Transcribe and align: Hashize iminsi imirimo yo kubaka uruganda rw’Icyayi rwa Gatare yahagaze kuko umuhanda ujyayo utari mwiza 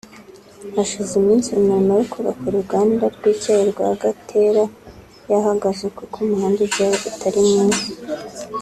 Hashize 0.75 1.11
iminsi 1.21 1.47
imirimo 1.57 1.91
yo 1.99 2.05
kubaka 2.11 2.41
uruganda 2.49 3.03
rw’Icyayi 3.15 3.63
rwa 3.71 3.89
Gatare 4.01 4.63
yahagaze 5.31 5.85
kuko 5.97 6.15
umuhanda 6.23 6.59
ujyayo 6.65 6.97
utari 7.09 7.39
mwiza 7.47 7.83